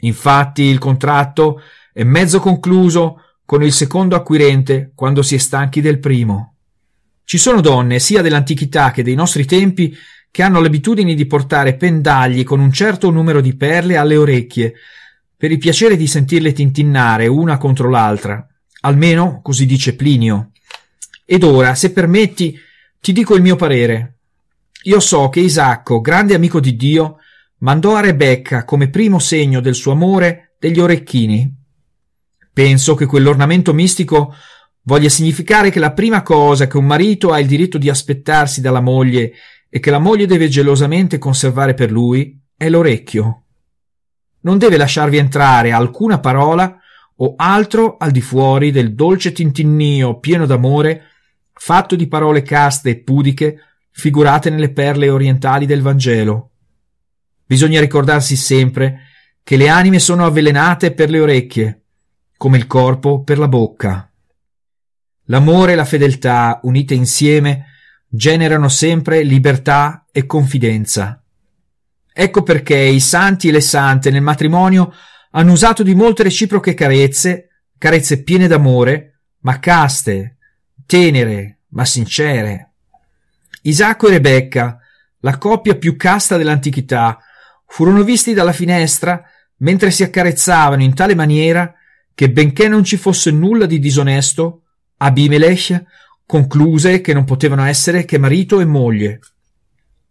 Infatti 0.00 0.62
il 0.64 0.78
contratto 0.78 1.62
è 1.94 2.02
mezzo 2.02 2.40
concluso 2.40 3.22
con 3.46 3.62
il 3.62 3.72
secondo 3.72 4.16
acquirente 4.16 4.92
quando 4.94 5.22
si 5.22 5.36
è 5.36 5.38
stanchi 5.38 5.80
del 5.80 5.98
primo. 5.98 6.49
Ci 7.30 7.38
sono 7.38 7.60
donne, 7.60 8.00
sia 8.00 8.22
dell'antichità 8.22 8.90
che 8.90 9.04
dei 9.04 9.14
nostri 9.14 9.44
tempi, 9.44 9.96
che 10.32 10.42
hanno 10.42 10.60
l'abitudine 10.60 11.14
di 11.14 11.26
portare 11.26 11.76
pendagli 11.76 12.42
con 12.42 12.58
un 12.58 12.72
certo 12.72 13.08
numero 13.10 13.40
di 13.40 13.54
perle 13.54 13.96
alle 13.96 14.16
orecchie, 14.16 14.74
per 15.36 15.52
il 15.52 15.58
piacere 15.58 15.96
di 15.96 16.08
sentirle 16.08 16.52
tintinnare 16.52 17.28
una 17.28 17.56
contro 17.56 17.88
l'altra. 17.88 18.44
Almeno 18.80 19.42
così 19.44 19.64
dice 19.64 19.94
Plinio. 19.94 20.50
Ed 21.24 21.44
ora, 21.44 21.76
se 21.76 21.92
permetti, 21.92 22.58
ti 23.00 23.12
dico 23.12 23.36
il 23.36 23.42
mio 23.42 23.54
parere. 23.54 24.16
Io 24.86 24.98
so 24.98 25.28
che 25.28 25.38
Isacco, 25.38 26.00
grande 26.00 26.34
amico 26.34 26.58
di 26.58 26.74
Dio, 26.74 27.18
mandò 27.58 27.94
a 27.94 28.00
Rebecca 28.00 28.64
come 28.64 28.90
primo 28.90 29.20
segno 29.20 29.60
del 29.60 29.76
suo 29.76 29.92
amore 29.92 30.56
degli 30.58 30.80
orecchini. 30.80 31.48
Penso 32.52 32.96
che 32.96 33.06
quell'ornamento 33.06 33.72
mistico 33.72 34.34
voglia 34.82 35.08
significare 35.08 35.70
che 35.70 35.78
la 35.78 35.92
prima 35.92 36.22
cosa 36.22 36.66
che 36.66 36.76
un 36.76 36.86
marito 36.86 37.32
ha 37.32 37.40
il 37.40 37.46
diritto 37.46 37.78
di 37.78 37.88
aspettarsi 37.88 38.60
dalla 38.60 38.80
moglie 38.80 39.32
e 39.68 39.78
che 39.78 39.90
la 39.90 39.98
moglie 39.98 40.26
deve 40.26 40.48
gelosamente 40.48 41.18
conservare 41.18 41.74
per 41.74 41.90
lui 41.90 42.38
è 42.56 42.68
l'orecchio. 42.68 43.44
Non 44.40 44.58
deve 44.58 44.76
lasciarvi 44.76 45.16
entrare 45.16 45.72
alcuna 45.72 46.18
parola 46.18 46.76
o 47.16 47.34
altro 47.36 47.96
al 47.98 48.10
di 48.10 48.20
fuori 48.20 48.70
del 48.70 48.94
dolce 48.94 49.32
tintinnio 49.32 50.18
pieno 50.18 50.46
d'amore, 50.46 51.02
fatto 51.52 51.94
di 51.94 52.08
parole 52.08 52.42
caste 52.42 52.90
e 52.90 52.98
pudiche, 53.02 53.58
figurate 53.90 54.50
nelle 54.50 54.72
perle 54.72 55.10
orientali 55.10 55.66
del 55.66 55.82
Vangelo. 55.82 56.50
Bisogna 57.44 57.80
ricordarsi 57.80 58.36
sempre 58.36 59.00
che 59.42 59.56
le 59.56 59.68
anime 59.68 59.98
sono 59.98 60.24
avvelenate 60.24 60.92
per 60.92 61.10
le 61.10 61.20
orecchie, 61.20 61.82
come 62.36 62.56
il 62.56 62.66
corpo 62.66 63.22
per 63.22 63.38
la 63.38 63.48
bocca. 63.48 64.09
L'amore 65.30 65.72
e 65.72 65.74
la 65.76 65.84
fedeltà, 65.84 66.58
unite 66.64 66.94
insieme, 66.94 67.66
generano 68.08 68.68
sempre 68.68 69.22
libertà 69.22 70.06
e 70.10 70.26
confidenza. 70.26 71.22
Ecco 72.12 72.42
perché 72.42 72.76
i 72.76 72.98
santi 72.98 73.48
e 73.48 73.52
le 73.52 73.60
sante 73.60 74.10
nel 74.10 74.22
matrimonio 74.22 74.92
hanno 75.30 75.52
usato 75.52 75.84
di 75.84 75.94
molte 75.94 76.24
reciproche 76.24 76.74
carezze, 76.74 77.48
carezze 77.78 78.24
piene 78.24 78.48
d'amore, 78.48 79.20
ma 79.42 79.60
caste, 79.60 80.36
tenere, 80.84 81.60
ma 81.68 81.84
sincere. 81.84 82.72
Isacco 83.62 84.08
e 84.08 84.10
Rebecca, 84.10 84.78
la 85.20 85.38
coppia 85.38 85.76
più 85.76 85.96
casta 85.96 86.36
dell'antichità, 86.36 87.20
furono 87.66 88.02
visti 88.02 88.34
dalla 88.34 88.52
finestra 88.52 89.22
mentre 89.58 89.92
si 89.92 90.02
accarezzavano 90.02 90.82
in 90.82 90.92
tale 90.92 91.14
maniera 91.14 91.72
che 92.12 92.30
benché 92.30 92.66
non 92.66 92.82
ci 92.82 92.96
fosse 92.96 93.30
nulla 93.30 93.66
di 93.66 93.78
disonesto, 93.78 94.59
Abimelech 95.02 95.82
concluse 96.26 97.00
che 97.00 97.14
non 97.14 97.24
potevano 97.24 97.64
essere 97.64 98.04
che 98.04 98.18
marito 98.18 98.60
e 98.60 98.66
moglie. 98.66 99.20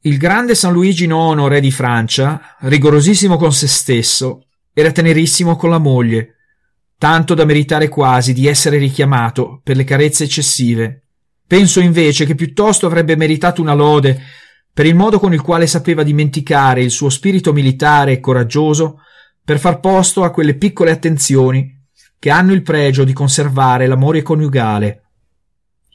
Il 0.02 0.18
grande 0.18 0.56
San 0.56 0.74
Luigi 0.74 1.06
IX, 1.06 1.46
re 1.48 1.60
di 1.60 1.70
Francia, 1.70 2.56
rigorosissimo 2.62 3.38
con 3.38 3.54
se 3.54 3.68
stesso, 3.68 4.46
era 4.74 4.92
tenerissimo 4.92 5.56
con 5.56 5.70
la 5.70 5.78
moglie, 5.78 6.36
tanto 6.98 7.36
da 7.36 7.46
meritare 7.46 7.88
quasi 7.88 8.34
di 8.34 8.48
essere 8.48 8.78
richiamato 8.78 9.62
per 9.64 9.76
le 9.76 9.84
carezze 9.84 10.24
eccessive. 10.24 11.04
Penso 11.46 11.82
invece 11.82 12.26
che 12.26 12.36
piuttosto 12.36 12.88
avrebbe 12.88 13.16
meritato 13.16 13.62
una 13.62 13.74
lode 13.74 14.20
per 14.74 14.88
il 14.88 14.96
modo 14.96 15.20
con 15.20 15.34
il 15.34 15.42
quale 15.42 15.68
sapeva 15.68 16.02
dimenticare 16.02 16.82
il 16.82 16.92
suo 16.92 17.10
spirito 17.10 17.54
militare 17.54 18.14
e 18.14 18.20
coraggioso 18.20 19.02
per 19.44 19.60
far 19.60 19.80
posto 19.80 20.24
a 20.24 20.32
quelle 20.32 20.56
piccole 20.56 20.92
attenzioni 20.92 21.79
che 22.20 22.30
hanno 22.30 22.54
il 22.54 22.62
pregio 22.62 23.06
di 23.06 23.14
conservare 23.14 23.88
l'amore 23.88 24.22
coniugale. 24.22 25.04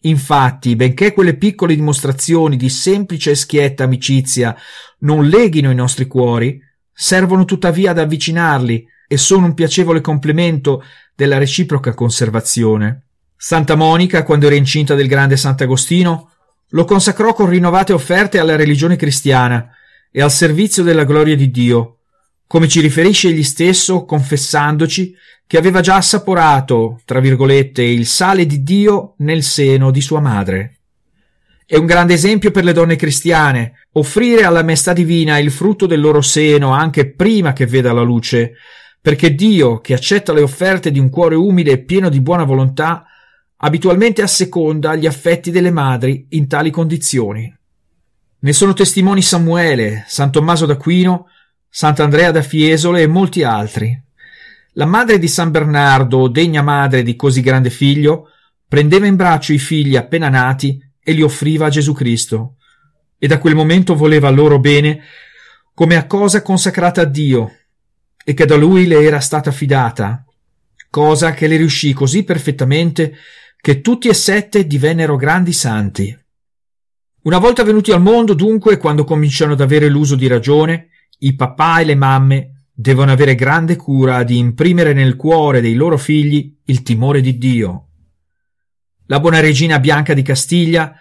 Infatti, 0.03 0.75
benché 0.75 1.13
quelle 1.13 1.37
piccole 1.37 1.75
dimostrazioni 1.75 2.57
di 2.57 2.69
semplice 2.69 3.31
e 3.31 3.35
schietta 3.35 3.85
amicizia 3.85 4.57
non 5.01 5.27
leghino 5.27 5.71
i 5.71 5.75
nostri 5.75 6.07
cuori, 6.07 6.61
servono 6.93 7.45
tuttavia 7.45 7.91
ad 7.91 7.99
avvicinarli 7.99 8.87
e 9.07 9.17
sono 9.17 9.47
un 9.47 9.55
piacevole 9.55 10.01
complemento 10.01 10.83
della 11.15 11.39
reciproca 11.39 11.95
conservazione. 11.95 13.03
Santa 13.37 13.75
Monica, 13.75 14.23
quando 14.23 14.47
era 14.47 14.55
incinta 14.55 14.95
del 14.95 15.09
grande 15.09 15.37
Sant'Agostino, 15.37 16.31
lo 16.69 16.85
consacrò 16.85 17.35
con 17.35 17.49
rinnovate 17.49 17.93
offerte 17.93 18.39
alla 18.39 18.57
religione 18.57 18.97
cristiana 18.97 19.71
e 20.11 20.23
al 20.23 20.31
servizio 20.31 20.83
della 20.83 21.05
gloria 21.05 21.37
di 21.37 21.51
Dio, 21.51 21.99
come 22.47 22.69
ci 22.69 22.81
riferisce 22.81 23.29
egli 23.29 23.43
stesso 23.43 24.05
confessandoci 24.05 25.15
che 25.47 25.59
aveva 25.59 25.81
già 25.81 25.97
assaporato, 25.97 27.01
tra 27.05 27.21
virgolette, 27.21 27.83
il 27.83 28.07
sale 28.07 28.47
di 28.47 28.63
Dio 28.63 29.15
nel 29.19 29.43
seno 29.43 29.91
di 29.91 30.01
sua 30.01 30.21
madre. 30.21 30.79
È 31.67 31.77
un 31.77 31.87
grande 31.87 32.15
esempio 32.15 32.51
per 32.51 32.65
le 32.65 32.73
donne 32.73 32.97
cristiane 32.97 33.87
offrire 33.93 34.45
alla 34.45 34.63
maestà 34.63 34.93
divina 34.93 35.39
il 35.39 35.51
frutto 35.51 35.87
del 35.87 36.01
loro 36.01 36.21
seno 36.21 36.73
anche 36.73 37.11
prima 37.11 37.53
che 37.53 37.67
veda 37.67 37.93
la 37.93 38.03
luce, 38.03 38.55
perché 39.01 39.35
Dio, 39.35 39.81
che 39.81 39.95
accetta 39.95 40.33
le 40.33 40.43
offerte 40.43 40.91
di 40.91 40.99
un 40.99 41.11
cuore 41.11 41.35
umile 41.35 41.73
e 41.73 41.83
pieno 41.83 42.09
di 42.09 42.21
buona 42.21 42.45
volontà, 42.45 43.05
abitualmente 43.57 44.23
asseconda 44.23 44.95
gli 44.95 45.07
affetti 45.07 45.51
delle 45.51 45.71
madri 45.71 46.27
in 46.31 46.49
tali 46.49 46.71
condizioni. 46.71 47.55
Ne 48.41 48.53
sono 48.53 48.75
testimoni 48.75 49.23
Samuele, 49.23 50.05
San 50.07 50.31
Tommaso 50.31 50.67
d'Aquino, 50.67 51.29
Sant'Andrea 51.77 52.31
da 52.31 52.41
Fiesole 52.41 53.03
e 53.03 53.09
molti 53.09 53.43
altri. 53.43 54.01
La 54.75 54.85
madre 54.85 55.19
di 55.19 55.27
San 55.27 55.51
Bernardo, 55.51 56.29
degna 56.29 56.63
madre 56.63 57.03
di 57.03 57.17
così 57.17 57.41
grande 57.41 57.69
figlio, 57.69 58.29
prendeva 58.69 59.09
in 59.09 59.17
braccio 59.17 59.53
i 59.53 59.59
figli 59.59 59.97
appena 59.97 60.29
nati 60.29 60.81
e 61.03 61.11
li 61.11 61.21
offriva 61.21 61.67
a 61.67 61.71
Gesù 61.71 61.93
Cristo, 61.93 62.59
e 63.19 63.27
da 63.27 63.39
quel 63.39 63.57
momento 63.57 63.97
voleva 63.97 64.31
loro 64.31 64.61
bene 64.61 65.03
come 65.75 65.97
a 65.97 66.07
cosa 66.07 66.43
consacrata 66.43 67.01
a 67.01 67.07
Dio 67.07 67.51
e 68.25 68.35
che 68.35 68.47
da 68.47 68.55
lui 68.55 68.87
le 68.87 69.03
era 69.03 69.19
stata 69.19 69.51
affidata, 69.51 70.25
cosa 70.91 71.33
che 71.33 71.49
le 71.49 71.57
riuscì 71.57 71.93
così 71.93 72.23
perfettamente 72.23 73.17
che 73.61 73.81
tutti 73.81 74.07
e 74.07 74.15
sette 74.15 74.69
divennero 74.69 75.17
grandi 75.17 75.53
santi. 75.53 76.17
Una 77.23 77.39
volta 77.39 77.65
venuti 77.65 77.91
al 77.91 78.01
mondo, 78.01 78.33
dunque, 78.33 78.77
quando 78.77 79.03
cominciano 79.03 79.55
ad 79.55 79.61
avere 79.61 79.89
l'uso 79.89 80.15
di 80.15 80.29
ragione, 80.29 80.91
i 81.25 81.35
papà 81.35 81.81
e 81.81 81.85
le 81.85 81.95
mamme 81.95 82.67
devono 82.73 83.13
avere 83.13 83.35
grande 83.35 83.77
cura 83.77 84.23
di 84.25 84.39
imprimere 84.39 84.93
nel 84.93 85.17
cuore 85.17 85.61
dei 85.61 85.75
loro 85.75 85.97
figli 85.97 86.55
il 86.65 86.83
timore 86.83 87.21
di 87.21 87.39
Dio. 87.39 87.87
La 89.07 89.21
buona 89.21 89.41
regina 89.41 89.79
Bianca 89.79 90.15
di 90.15 90.23
Castiglia 90.23 90.95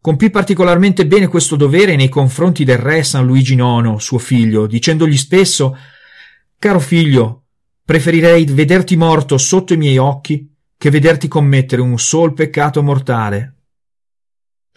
compì 0.00 0.30
particolarmente 0.30 1.06
bene 1.06 1.26
questo 1.26 1.56
dovere 1.56 1.96
nei 1.96 2.08
confronti 2.08 2.64
del 2.64 2.78
re 2.78 3.02
San 3.02 3.26
Luigi 3.26 3.54
IX, 3.54 3.96
suo 3.96 4.18
figlio, 4.18 4.66
dicendogli 4.66 5.16
spesso 5.16 5.76
Caro 6.60 6.80
figlio, 6.80 7.44
preferirei 7.84 8.44
vederti 8.46 8.96
morto 8.96 9.38
sotto 9.38 9.74
i 9.74 9.76
miei 9.76 9.96
occhi 9.96 10.52
che 10.76 10.90
vederti 10.90 11.28
commettere 11.28 11.80
un 11.80 11.96
sol 11.98 12.32
peccato 12.34 12.82
mortale. 12.82 13.54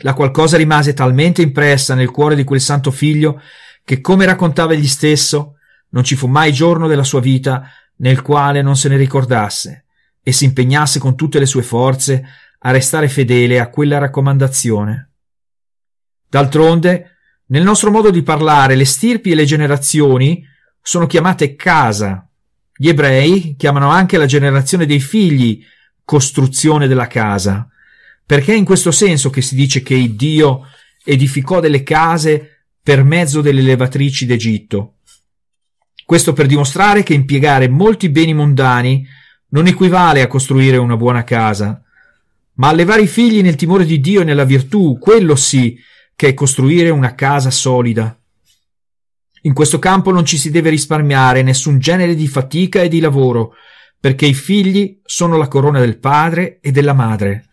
La 0.04 0.14
qualcosa 0.14 0.58
rimase 0.58 0.94
talmente 0.94 1.42
impressa 1.42 1.96
nel 1.96 2.12
cuore 2.12 2.36
di 2.36 2.44
quel 2.44 2.62
santo 2.62 2.92
figlio 2.92 3.42
che, 3.84 4.02
come 4.02 4.26
raccontava 4.26 4.74
egli 4.74 4.88
stesso, 4.88 5.58
non 5.90 6.04
ci 6.04 6.16
fu 6.16 6.28
mai 6.28 6.54
giorno 6.54 6.88
della 6.88 7.04
sua 7.04 7.20
vita 7.20 7.70
nel 7.98 8.22
quale 8.22 8.62
non 8.62 8.76
se 8.76 8.90
ne 8.90 8.98
ricordasse 8.98 9.86
e 10.24 10.32
si 10.32 10.46
impegnasse 10.46 11.00
con 11.00 11.16
tutte 11.16 11.40
le 11.40 11.46
sue 11.46 11.64
forze 11.64 12.24
a 12.60 12.72
restare 12.72 13.10
fedele 13.10 13.60
a 13.60 13.70
quella 13.70 13.98
raccomandazione. 13.98 15.10
D'altronde, 16.30 17.18
nel 17.48 17.64
nostro 17.64 17.92
modo 17.92 18.12
di 18.12 18.24
parlare, 18.24 18.76
le 18.76 18.86
stirpi 18.86 19.32
e 19.32 19.36
le 19.36 19.46
generazioni 19.46 20.46
sono 20.82 21.08
chiamate 21.08 21.56
casa. 21.56 22.28
Gli 22.74 22.88
ebrei 22.88 23.56
chiamano 23.58 23.90
anche 23.90 24.18
la 24.18 24.26
generazione 24.26 24.86
dei 24.86 25.00
figli 25.00 25.64
costruzione 26.04 26.88
della 26.88 27.08
casa, 27.08 27.68
perché 28.26 28.54
è 28.54 28.58
in 28.58 28.66
questo 28.66 28.92
senso 28.92 29.30
che 29.30 29.42
si 29.42 29.56
dice 29.56 29.82
che 29.82 30.16
Dio 30.16 30.68
edificò 31.04 31.60
delle 31.60 31.84
case 31.84 32.51
per 32.84 33.04
mezzo 33.04 33.42
delle 33.42 33.62
levatrici 33.62 34.26
d'Egitto. 34.26 34.96
Questo 36.06 36.34
per 36.34 36.46
dimostrare 36.48 37.04
che 37.04 37.14
impiegare 37.14 37.70
molti 37.70 38.10
beni 38.10 38.34
mondani 38.34 39.08
non 39.50 39.68
equivale 39.68 40.22
a 40.22 40.28
costruire 40.28 40.78
una 40.78 40.98
buona 40.98 41.24
casa, 41.24 41.82
ma 42.56 42.68
allevare 42.68 43.04
i 43.04 43.08
figli 43.08 43.42
nel 43.42 43.56
timore 43.56 43.86
di 43.86 44.00
Dio 44.00 44.22
e 44.22 44.24
nella 44.24 44.44
virtù, 44.44 44.98
quello 44.98 45.36
sì 45.36 45.78
che 46.16 46.30
è 46.30 46.34
costruire 46.34 46.90
una 46.90 47.16
casa 47.16 47.50
solida. 47.50 48.18
In 49.44 49.54
questo 49.54 49.80
campo 49.80 50.12
non 50.12 50.26
ci 50.26 50.38
si 50.38 50.52
deve 50.52 50.70
risparmiare 50.70 51.42
nessun 51.42 51.80
genere 51.80 52.14
di 52.16 52.28
fatica 52.28 52.82
e 52.82 52.88
di 52.88 53.00
lavoro, 53.00 53.54
perché 54.00 54.26
i 54.26 54.34
figli 54.34 55.00
sono 55.04 55.38
la 55.38 55.48
corona 55.48 55.80
del 55.80 55.98
padre 55.98 56.60
e 56.62 56.72
della 56.72 56.94
madre. 56.94 57.51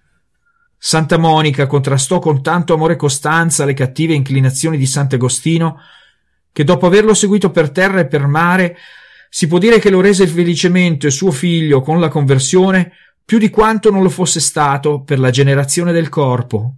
Santa 0.79 1.19
Monica 1.19 1.67
contrastò 1.67 2.19
con 2.19 2.43
tanto 2.43 2.75
amore 2.75 2.95
e 2.95 2.97
costanza 2.97 3.65
le 3.65 3.75
cattive 3.75 4.15
inclinazioni 4.15 4.77
di 4.77 4.87
Sant'Agostino, 4.87 5.81
che 6.53 6.65
dopo 6.65 6.87
averlo 6.87 7.15
seguito 7.15 7.51
per 7.51 7.71
terra 7.71 8.01
e 8.01 8.07
per 8.07 8.27
mare, 8.27 8.77
si 9.29 9.47
può 9.47 9.59
dire 9.59 9.79
che 9.79 9.91
lo 9.91 10.01
rese 10.01 10.27
felicemente 10.27 11.11
suo 11.11 11.31
figlio 11.31 11.81
con 11.81 12.01
la 12.01 12.09
conversione 12.09 12.93
più 13.25 13.39
di 13.39 13.51
quanto 13.51 13.91
non 13.91 14.03
lo 14.03 14.09
fosse 14.09 14.41
stato 14.41 15.03
per 15.03 15.19
la 15.19 15.31
generazione 15.31 15.93
del 15.93 16.09
corpo. 16.09 16.77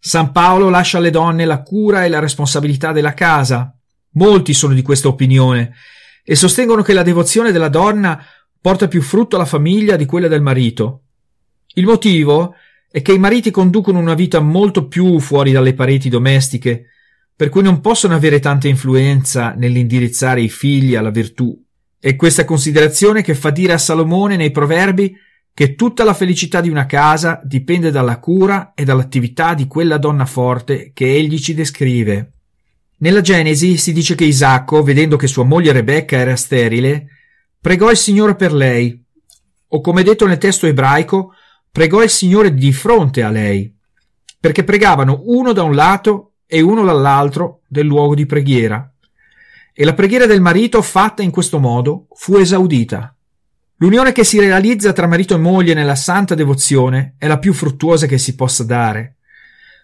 San 0.00 0.32
Paolo 0.32 0.68
lascia 0.68 0.98
alle 0.98 1.10
donne 1.10 1.44
la 1.44 1.62
cura 1.62 2.04
e 2.04 2.08
la 2.08 2.18
responsabilità 2.18 2.90
della 2.92 3.14
casa, 3.14 3.74
Molti 4.16 4.54
sono 4.54 4.74
di 4.74 4.82
questa 4.82 5.08
opinione 5.08 5.74
e 6.22 6.36
sostengono 6.36 6.82
che 6.82 6.92
la 6.92 7.02
devozione 7.02 7.52
della 7.52 7.68
donna 7.68 8.22
porta 8.60 8.88
più 8.88 9.02
frutto 9.02 9.36
alla 9.36 9.44
famiglia 9.44 9.96
di 9.96 10.06
quella 10.06 10.28
del 10.28 10.40
marito. 10.40 11.02
Il 11.74 11.84
motivo 11.84 12.54
è 12.94 13.02
che 13.02 13.12
i 13.12 13.18
mariti 13.18 13.50
conducono 13.50 13.98
una 13.98 14.14
vita 14.14 14.38
molto 14.38 14.86
più 14.86 15.18
fuori 15.18 15.50
dalle 15.50 15.74
pareti 15.74 16.08
domestiche, 16.08 16.90
per 17.34 17.48
cui 17.48 17.60
non 17.60 17.80
possono 17.80 18.14
avere 18.14 18.38
tanta 18.38 18.68
influenza 18.68 19.52
nell'indirizzare 19.52 20.42
i 20.42 20.48
figli 20.48 20.94
alla 20.94 21.10
virtù. 21.10 21.60
È 21.98 22.14
questa 22.14 22.44
considerazione 22.44 23.22
che 23.22 23.34
fa 23.34 23.50
dire 23.50 23.72
a 23.72 23.78
Salomone 23.78 24.36
nei 24.36 24.52
proverbi 24.52 25.12
che 25.52 25.74
tutta 25.74 26.04
la 26.04 26.14
felicità 26.14 26.60
di 26.60 26.68
una 26.68 26.86
casa 26.86 27.40
dipende 27.42 27.90
dalla 27.90 28.20
cura 28.20 28.74
e 28.76 28.84
dall'attività 28.84 29.54
di 29.54 29.66
quella 29.66 29.98
donna 29.98 30.24
forte 30.24 30.92
che 30.94 31.12
egli 31.12 31.40
ci 31.40 31.52
descrive. 31.52 32.30
Nella 32.98 33.22
Genesi 33.22 33.76
si 33.76 33.92
dice 33.92 34.14
che 34.14 34.24
Isacco, 34.24 34.84
vedendo 34.84 35.16
che 35.16 35.26
sua 35.26 35.42
moglie 35.42 35.72
Rebecca 35.72 36.16
era 36.16 36.36
sterile, 36.36 37.08
pregò 37.60 37.90
il 37.90 37.96
Signore 37.96 38.36
per 38.36 38.52
lei, 38.52 38.96
o 39.66 39.80
come 39.80 40.04
detto 40.04 40.28
nel 40.28 40.38
testo 40.38 40.68
ebraico, 40.68 41.32
pregò 41.74 42.04
il 42.04 42.08
Signore 42.08 42.54
di 42.54 42.72
fronte 42.72 43.24
a 43.24 43.30
lei, 43.30 43.76
perché 44.38 44.62
pregavano 44.62 45.22
uno 45.24 45.52
da 45.52 45.64
un 45.64 45.74
lato 45.74 46.34
e 46.46 46.60
uno 46.60 46.84
dall'altro 46.84 47.62
del 47.66 47.84
luogo 47.84 48.14
di 48.14 48.26
preghiera. 48.26 48.88
E 49.72 49.84
la 49.84 49.92
preghiera 49.92 50.26
del 50.26 50.40
marito, 50.40 50.80
fatta 50.82 51.24
in 51.24 51.32
questo 51.32 51.58
modo, 51.58 52.06
fu 52.12 52.36
esaudita. 52.36 53.12
L'unione 53.78 54.12
che 54.12 54.22
si 54.22 54.38
realizza 54.38 54.92
tra 54.92 55.08
marito 55.08 55.34
e 55.34 55.38
moglie 55.38 55.74
nella 55.74 55.96
santa 55.96 56.36
devozione 56.36 57.16
è 57.18 57.26
la 57.26 57.40
più 57.40 57.52
fruttuosa 57.52 58.06
che 58.06 58.18
si 58.18 58.36
possa 58.36 58.62
dare. 58.62 59.16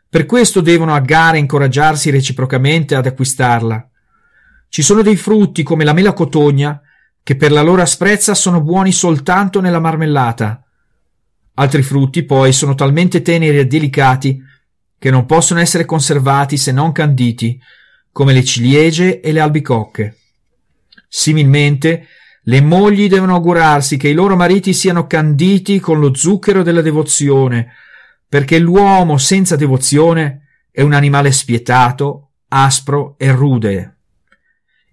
Per 0.09 0.27
questo 0.27 0.61
devono 0.61 0.95
a 0.95 1.01
gare 1.01 1.39
incoraggiarsi 1.39 2.11
reciprocamente 2.11 2.95
ad 2.95 3.07
acquistarla. 3.07 3.91
Ci 4.69 4.83
sono 4.83 5.03
dei 5.03 5.17
frutti 5.17 5.65
come 5.65 5.83
la 5.83 5.93
mela 5.93 6.13
cotogna 6.13 6.81
che 7.21 7.35
per 7.35 7.51
la 7.51 7.63
loro 7.63 7.83
asprezza 7.83 8.33
sono 8.35 8.61
buoni 8.61 8.93
soltanto 8.93 9.61
nella 9.61 9.81
marmellata. 9.81 10.65
Altri 11.55 11.83
frutti 11.83 12.23
poi 12.23 12.53
sono 12.53 12.75
talmente 12.75 13.23
teneri 13.23 13.59
e 13.59 13.67
delicati 13.67 14.41
che 14.99 15.11
non 15.11 15.27
possono 15.27 15.61
essere 15.61 15.85
conservati 15.85 16.57
se 16.57 16.73
non 16.73 16.93
canditi, 16.93 17.61
come 18.13 18.33
le 18.33 18.45
ciliegie 18.45 19.21
e 19.21 19.33
le 19.33 19.41
albicocche. 19.41 20.17
Similmente, 21.09 22.07
le 22.45 22.61
mogli 22.61 23.09
devono 23.09 23.35
augurarsi 23.35 23.97
che 23.97 24.09
i 24.09 24.15
loro 24.15 24.37
mariti 24.37 24.73
siano 24.73 25.07
canditi 25.07 25.79
con 25.81 26.01
lo 26.01 26.15
zucchero 26.15 26.63
della 26.63 26.83
devozione, 26.83 27.73
perché 28.29 28.59
l'uomo 28.59 29.19
senza 29.19 29.57
devozione 29.57 30.47
è 30.71 30.83
un 30.83 30.93
animale 30.93 31.33
spietato, 31.33 32.31
aspro 32.49 33.17
e 33.19 33.33
rude. 33.33 33.97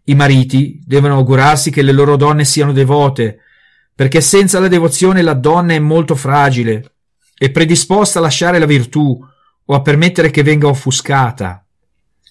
I 0.05 0.15
mariti 0.15 0.81
devono 0.83 1.15
augurarsi 1.15 1.69
che 1.69 1.81
le 1.81 1.91
loro 1.91 2.15
donne 2.15 2.45
siano 2.45 2.71
devote, 2.71 3.39
perché 3.97 4.21
senza 4.21 4.59
la 4.59 4.67
devozione 4.67 5.23
la 5.23 5.33
donna 5.33 5.73
è 5.73 5.79
molto 5.79 6.13
fragile 6.13 6.97
e 7.35 7.49
predisposta 7.49 8.19
a 8.19 8.21
lasciare 8.21 8.59
la 8.59 8.67
virtù 8.67 9.19
o 9.65 9.73
a 9.73 9.81
permettere 9.81 10.29
che 10.29 10.43
venga 10.43 10.67
offuscata. 10.67 11.65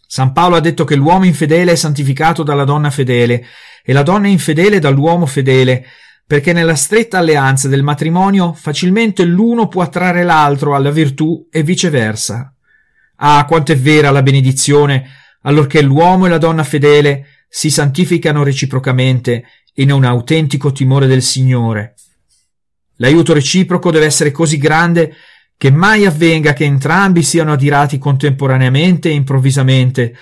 San 0.06 0.30
Paolo 0.30 0.54
ha 0.54 0.60
detto 0.60 0.84
che 0.84 0.94
l'uomo 0.94 1.24
infedele 1.24 1.72
è 1.72 1.74
santificato 1.74 2.44
dalla 2.44 2.62
donna 2.62 2.90
fedele 2.90 3.46
e 3.82 3.92
la 3.92 4.04
donna 4.04 4.28
infedele 4.28 4.78
dall'uomo 4.78 5.26
fedele, 5.26 5.84
perché 6.24 6.52
nella 6.52 6.76
stretta 6.76 7.18
alleanza 7.18 7.66
del 7.66 7.82
matrimonio 7.82 8.52
facilmente 8.52 9.24
l'uno 9.24 9.66
può 9.66 9.82
attrarre 9.82 10.22
l'altro 10.22 10.76
alla 10.76 10.92
virtù 10.92 11.48
e 11.50 11.64
viceversa. 11.64 12.54
Ah, 13.16 13.44
quanto 13.44 13.72
è 13.72 13.76
vera 13.76 14.12
la 14.12 14.22
benedizione, 14.22 15.04
allorché 15.42 15.82
l'uomo 15.82 16.26
e 16.26 16.28
la 16.28 16.38
donna 16.38 16.62
fedele 16.62 17.26
si 17.48 17.70
santificano 17.70 18.44
reciprocamente 18.44 19.42
in 19.76 19.90
un 19.90 20.04
autentico 20.04 20.72
timore 20.72 21.06
del 21.06 21.22
Signore. 21.22 21.94
L'aiuto 22.96 23.32
reciproco 23.32 23.90
deve 23.90 24.06
essere 24.06 24.30
così 24.30 24.56
grande 24.58 25.14
che 25.58 25.70
mai 25.70 26.04
avvenga 26.04 26.52
che 26.52 26.64
entrambi 26.64 27.22
siano 27.22 27.52
adirati 27.52 27.98
contemporaneamente 27.98 29.08
e 29.08 29.12
improvvisamente, 29.12 30.14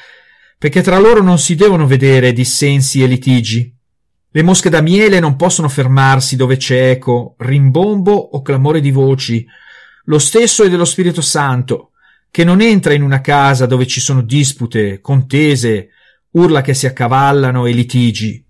perché 0.58 0.80
tra 0.80 0.98
loro 0.98 1.22
non 1.22 1.38
si 1.38 1.54
devono 1.54 1.86
vedere 1.86 2.32
dissensi 2.32 3.02
e 3.02 3.06
litigi. 3.06 3.72
Le 4.30 4.42
mosche 4.42 4.70
da 4.70 4.80
miele 4.80 5.20
non 5.20 5.36
possono 5.36 5.68
fermarsi 5.68 6.34
dove 6.36 6.56
c'è 6.56 6.90
eco, 6.90 7.36
rimbombo 7.38 8.12
o 8.12 8.42
clamore 8.42 8.80
di 8.80 8.90
voci. 8.90 9.46
Lo 10.06 10.18
stesso 10.18 10.64
è 10.64 10.68
dello 10.68 10.84
Spirito 10.84 11.20
Santo, 11.20 11.90
che 12.30 12.42
non 12.42 12.60
entra 12.60 12.94
in 12.94 13.02
una 13.02 13.20
casa 13.20 13.66
dove 13.66 13.86
ci 13.86 14.00
sono 14.00 14.22
dispute, 14.22 15.00
contese, 15.00 15.90
urla 16.30 16.62
che 16.62 16.74
si 16.74 16.86
accavallano 16.86 17.66
e 17.66 17.72
litigi. 17.72 18.43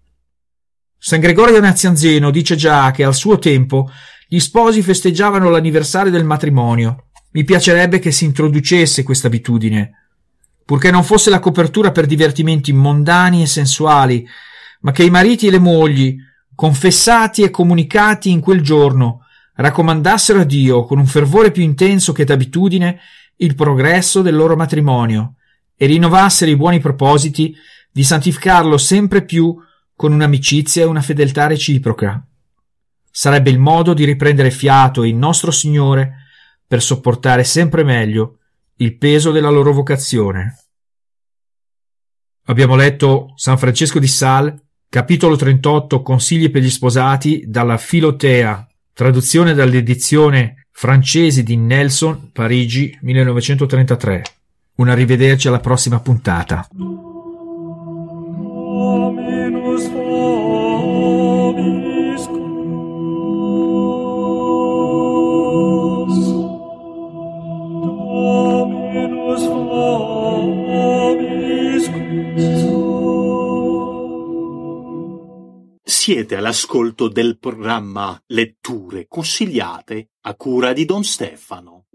San 1.07 1.21
Gregorio 1.21 1.61
Nazianzeno 1.61 2.31
dice 2.31 2.57
già 2.57 2.91
che 2.91 3.05
al 3.05 3.15
suo 3.15 3.39
tempo 3.39 3.91
gli 4.27 4.39
sposi 4.39 4.81
festeggiavano 4.81 5.51
l'anniversario 5.51 6.11
del 6.11 6.25
matrimonio. 6.25 7.09
Mi 7.33 7.45
piacerebbe 7.45 7.99
che 7.99 8.11
si 8.11 8.25
introducesse 8.25 9.03
questa 9.03 9.27
abitudine, 9.27 10.09
purché 10.65 10.91
non 10.91 11.05
fosse 11.05 11.29
la 11.29 11.41
copertura 11.41 11.93
per 11.93 12.07
divertimenti 12.07 12.73
mondani 12.73 13.43
e 13.43 13.47
sensuali, 13.47 14.27
ma 14.81 14.93
che 14.93 15.03
i 15.03 15.11
mariti 15.11 15.47
e 15.47 15.51
le 15.51 15.59
mogli, 15.59 16.17
confessati 16.55 17.43
e 17.43 17.51
comunicati 17.51 18.31
in 18.31 18.41
quel 18.41 18.63
giorno, 18.63 19.27
raccomandassero 19.57 20.41
a 20.41 20.45
Dio 20.45 20.85
con 20.85 20.99
un 20.99 21.07
fervore 21.07 21.51
più 21.51 21.63
intenso 21.63 22.15
che 22.15 22.25
d'abitudine 22.25 22.99
il 23.37 23.55
progresso 23.55 24.23
del 24.23 24.37
loro 24.37 24.57
matrimonio 24.57 25.35
e 25.77 25.85
rinnovassero 25.85 26.51
i 26.51 26.57
buoni 26.57 26.81
propositi 26.81 27.55
di 27.93 28.03
santificarlo 28.03 28.79
sempre 28.79 29.23
più 29.23 29.55
con 29.97 30.13
un'amicizia 30.13 30.83
e 30.83 30.87
una 30.87 31.03
fedeltà 31.03 31.47
reciproca. 31.47 32.25
Sarebbe 33.11 33.51
il 33.51 33.59
modo 33.59 33.95
di 33.95 34.05
riprendere 34.05 34.51
fiato 34.51 35.03
in 35.03 35.19
nostro 35.19 35.51
Signore 35.51 36.25
per 36.67 36.83
sopportare 36.83 37.45
sempre 37.45 37.85
meglio 37.85 38.39
il 38.77 38.97
peso 38.97 39.31
della 39.31 39.51
loro 39.51 39.73
vocazione. 39.73 40.59
Abbiamo 42.47 42.75
letto 42.75 43.33
San 43.37 43.57
Francesco 43.57 43.99
di 43.99 44.09
Sal, 44.09 44.55
capitolo 44.89 45.37
38, 45.37 46.03
Consigli 46.03 46.51
per 46.51 46.63
gli 46.63 46.71
sposati, 46.71 47.45
dalla 47.47 47.79
Filotea, 47.79 48.67
traduzione 48.93 49.55
dall'edizione 49.55 50.67
francese 50.71 51.43
di 51.43 51.57
Nelson, 51.57 52.31
Parigi, 52.33 52.99
1933. 53.01 54.23
Un 54.77 54.89
arrivederci 54.89 55.49
alla 55.49 55.61
prossima 55.61 56.01
puntata. 56.01 56.67
Siete 76.07 76.37
all'ascolto 76.37 77.09
del 77.09 77.39
programma 77.39 78.23
Letture 78.27 79.07
consigliate 79.09 80.11
a 80.21 80.35
cura 80.35 80.75
di 80.75 80.85
Don 80.85 81.03
Stefano. 81.03 81.87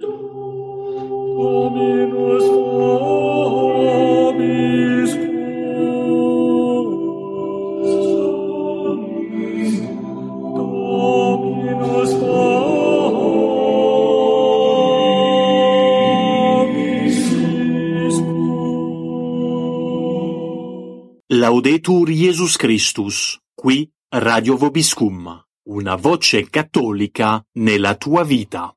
Laudetur 21.28 22.10
Jesus 22.10 22.56
Christus, 22.56 23.38
qui 23.54 23.88
Radio 24.12 24.58
Vobiscum, 24.58 25.46
una 25.68 25.96
voce 25.96 26.50
cattolica 26.50 27.46
nella 27.60 27.94
tua 27.94 28.24
vita. 28.24 28.76